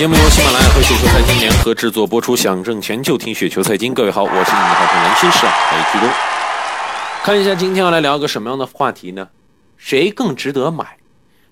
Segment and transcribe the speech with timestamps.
[0.00, 3.92] 节目由喜马拉雅和雪球财经联合制作播出，想挣钱就听雪球财经。
[3.92, 6.10] 各位好，我是你们的好朋友蓝新市啊，来鞠躬。
[7.22, 9.28] 看一下今天要来聊个什么样的话题呢？
[9.76, 10.96] 谁更值得买？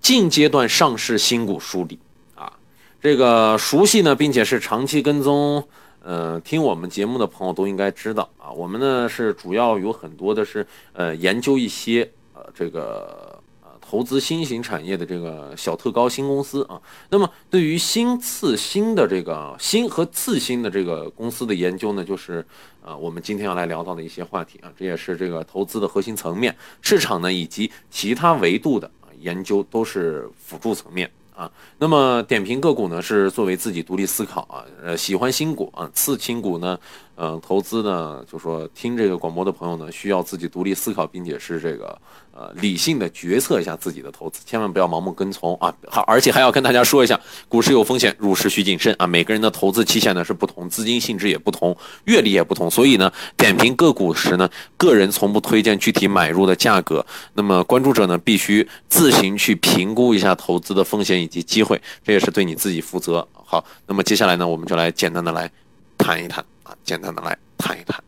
[0.00, 2.00] 近阶段上市新股梳理
[2.34, 2.52] 啊，
[3.00, 5.64] 这个熟悉呢，并且是长期跟踪，
[6.02, 8.50] 呃，听我们节目的朋友都应该知道啊。
[8.50, 13.40] 我们呢是主要有很多的是呃研究一些呃这个
[13.84, 16.80] 投资新型产业的这个小特高新公司啊。
[17.10, 22.42] 那么对于新次新的这个新和次新的这个公司的研究呢，就是
[22.82, 24.72] 啊我们今天要来聊到的一些话题啊。
[24.78, 29.10] 这也是这个投资的核心层面，市场呢以及其他维度的啊。
[29.20, 36.78] 研究都是辅助层面啊，那么点评个股呢是作为自己独立思考啊，呃，喜欢新股啊，次新股呢，
[37.16, 41.98] 嗯，投资呢，就说听这个广播的朋友呢，需要自己独立思考，并且是这个。
[42.34, 45.70] 呃，理性的决策一下自己的投资，千万不要盲目跟从啊！
[45.86, 49.06] 好，而且还要跟大家说一下，股市有风险，入市需谨慎啊！
[49.06, 57.04] 每个人的投资期限呢是不同，资金性质也不同，阅历也不同，所以呢，点评个股时呢，个人从不推荐具体买入的价格。
[57.34, 63.26] 那么，关注者呢，必须自行去评估一下投资的风险以及机会，这也是对你自己负责。
[63.32, 65.50] 好，那么接下来呢，我们就来简单的来
[65.96, 68.02] 谈一谈啊，简单的来谈一谈。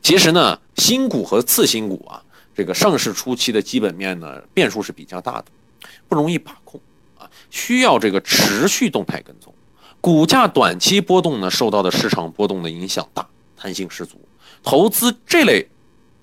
[0.00, 2.22] 其实呢，新股和次新股啊。
[2.52, 5.46] 这个上市初期的基本面呢，变数是比较大的，
[6.08, 6.78] 不容易把控
[7.16, 9.54] 啊，需要这个持续动态跟踪。
[10.00, 14.20] 股价短期波动呢，受到的市场波动的影响大，弹性十足。
[14.62, 15.66] 投资这类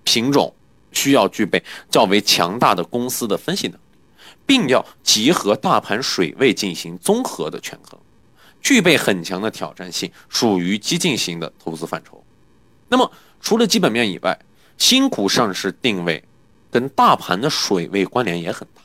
[0.03, 0.53] 品种
[0.91, 3.79] 需要具备较为强大的公司的分析能力，
[4.47, 7.99] 并要结合大盘水位进行综合的权衡，
[8.59, 12.23] 具备很强的挑战性，属于激进型的投资范畴。
[12.89, 14.39] 那么，除了基本面以外，
[14.79, 16.23] 新股上市定位。
[16.69, 18.81] 跟大盘的水位关联也很大，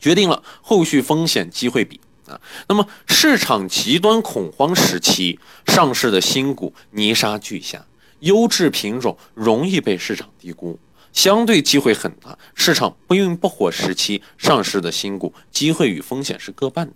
[0.00, 2.40] 决定了后续风险机会比啊。
[2.66, 7.84] 那么市场极端恐慌时期上市的新股泥沙俱下，
[8.20, 10.76] 优质品种容易被市场低估，
[11.12, 12.38] 相对机会很大。
[12.54, 16.94] 市场不温不火时期上市的新股，机会与风险是各半的。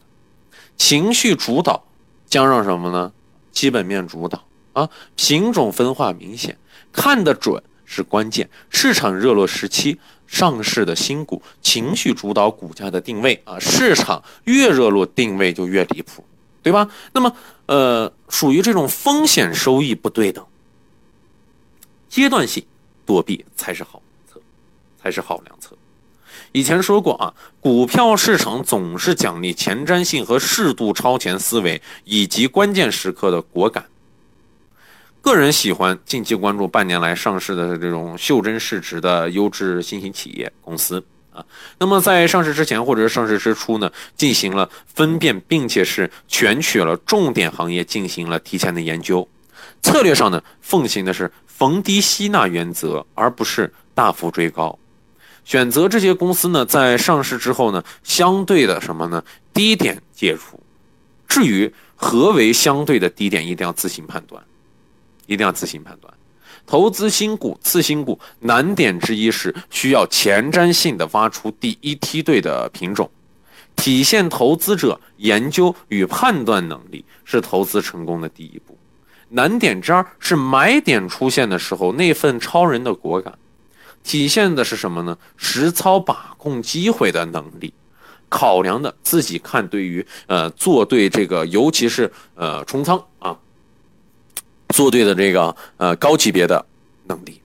[0.76, 1.84] 情绪主导
[2.26, 3.12] 将让什么呢？
[3.52, 6.58] 基本面主导啊，品种分化明显，
[6.92, 7.62] 看得准。
[7.88, 16.24] 是关键，市场热络时期上市的新股，情绪主导股价的定位啊，市场越热络，定位就越离谱，
[16.64, 16.90] 对吧？
[17.12, 20.44] 那么，呃，属于这种风险收益不对等，
[22.08, 22.66] 阶段性
[23.06, 24.02] 躲避才是好，
[25.06, 25.76] 才是好良策。
[26.50, 33.84] 以前说过啊，股票市场总是奖励前瞻性和适度超前思维，以及关键时刻的果敢。
[35.22, 41.44] 个人喜欢近期关注半年来上市的这种袖珍市值的优质新型企业公司啊，
[41.78, 49.28] 那么在上市之前或者是上市之初呢，进行了分辨，并且是选取了重点行业进行了提前的研究，
[49.82, 54.78] 策略上呢，奉行的是逢低吸纳原则，而不是大幅追高，
[55.46, 59.24] 选择这些公司呢，在上市之后呢，相对的什么呢，
[59.54, 60.60] 低点介入，
[61.26, 64.42] 至于何为相对的低点，一定要自行判断。
[65.28, 66.14] 一定要自行判断，
[66.68, 73.10] 投资新股、次新股难点之一是需要前瞻性的挖出第一梯队的品种，
[73.74, 78.78] 体现投资者研究与判断能力是投资成功的第一步。
[79.30, 83.36] 难点之二是买点出现的时候那份超人的果敢，
[84.06, 85.18] 体现的是什么呢？
[85.36, 87.74] 实操把控机会的能力，
[88.28, 93.36] 考量的自己看对于呃做对这个，尤其是呃冲仓啊。
[94.68, 96.64] 做对的这个呃高级别的
[97.08, 97.40] 能力，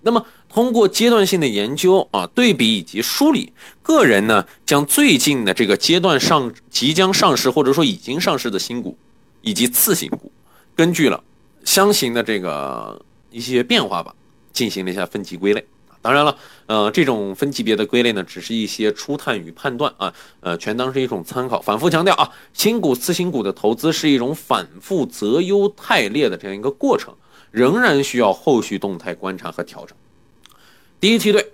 [0.00, 3.52] 那么通过阶段性的研究啊对比以及梳理，
[3.82, 8.96] 个人呢将最近的这个阶段上即将上市或者说已经上市的新股
[9.42, 10.32] 以及次新股，
[10.74, 11.22] 根据了
[11.64, 13.00] 相形的这个
[13.30, 14.14] 一些变化吧，
[14.52, 15.62] 进行了一下分级归类。
[16.02, 16.36] 当然了，
[16.66, 21.62] 呃，这种分级别的归类呢，只是一些初探与判断啊，呃，全当是一种参考。
[21.62, 27.14] 反复强调啊，新股、次新股的投资是一种反复择优汰劣的这样一个过程，
[27.52, 29.96] 仍然需要后续动态观察和调整。
[30.98, 31.52] 第一梯队，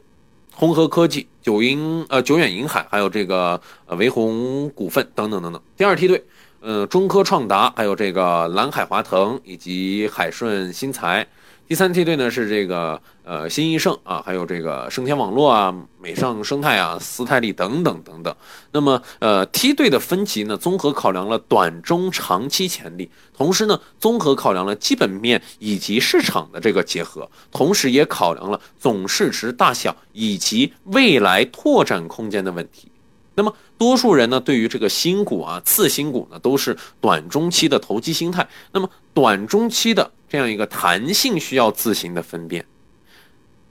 [0.55, 5.61] 鸿河科技、九银呃久远银海，还有这个呃维宏股份等等等等。
[5.76, 6.25] 第二梯队，
[6.61, 11.26] 呃中科创达，还有这个蓝海华腾以及海顺新材。
[11.69, 18.35] 第三梯队呢是这个呃新易盛啊，还有这个盛天网络啊、美尚生态啊、斯泰利等等等等。
[18.73, 32.91] 那么呃梯队的分级呢，综合考量了短中长期潜力，同时呢综合考量了基本面以及市场的这个结合，同时也考量了总市值大小以及未来拓展空间的问题。
[33.35, 38.49] 那么多数人呢，对于这个新股啊、次新股呢，都是短中期的投机心态。
[38.73, 42.64] 那么短中期的这样一个弹性需要自行的分辨。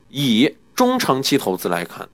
[0.09, 2.07] 以中长期投资来看，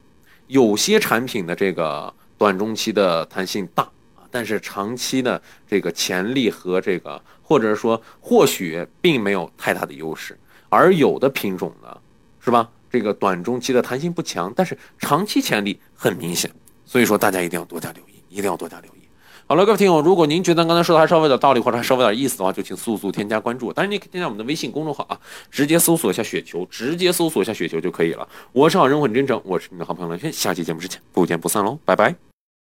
[0.47, 3.83] 有些产品的这个短中期的弹性大
[4.15, 10.37] 啊，但是长期的这个潜力和这个或者说或许并没有太大的优势。
[10.69, 11.97] 而有的品种呢，
[12.39, 12.69] 是吧？
[12.89, 16.51] 这个短中期的弹性不强，但是长期潜力很明显。
[16.85, 19.02] 所以说，大家一定要多加留意，一定要多加留意。
[19.45, 23.71] 好了，各位听友，如果您觉得刚才说的还稍微有点道理，或者还稍微有点意思的话，就请速速添加关注。
[23.73, 25.19] 当然，你可以添加我们的微信公众号啊，
[25.51, 28.27] 直接搜索一下雪球，直接搜索一下雪球就可以了。
[28.51, 32.32] 我是好人很真诚，我是你的好朋友蓝轩，下期节目之前不见不散喽，拜拜。